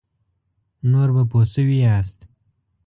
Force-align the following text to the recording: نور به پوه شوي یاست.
نور 0.91 1.09
به 1.15 1.23
پوه 1.31 1.45
شوي 1.53 1.77
یاست. 1.85 2.19